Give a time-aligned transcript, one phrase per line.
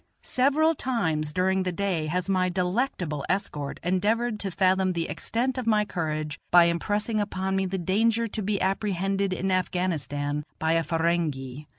[0.23, 5.67] Several times during the day has my delectable escort endeavored to fathom the extent of
[5.67, 10.81] my courage by impressing upon me the danger to be apprehended in Afghanistan by a
[10.81, 11.67] Ferenghi.